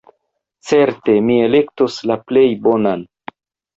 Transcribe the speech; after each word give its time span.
Certe 0.69 1.15
mi 1.27 1.37
elektos 1.49 1.99
la 2.13 2.19
plej 2.31 2.47
bonan. 2.67 3.09